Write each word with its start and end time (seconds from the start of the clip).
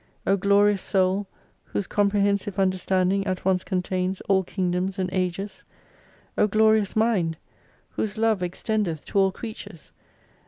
O 0.25 0.35
Glorious 0.35 0.81
Soul; 0.81 1.27
whose 1.65 1.85
comprehensive 1.85 2.57
understanding 2.57 3.27
at 3.27 3.45
once 3.45 3.63
contains 3.63 4.19
all 4.21 4.41
Kingdoms 4.43 4.97
and 4.97 5.11
Ages! 5.13 5.63
O 6.39 6.47
Glorious 6.47 6.95
Mind! 6.95 7.37
Whose 7.89 8.17
love 8.17 8.41
extendeth 8.41 9.05
to 9.05 9.19
all 9.19 9.31
creatures 9.31 9.91